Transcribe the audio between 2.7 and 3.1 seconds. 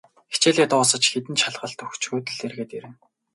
ирнэ.